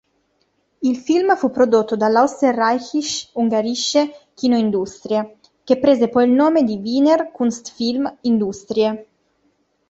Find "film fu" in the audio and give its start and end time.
0.97-1.51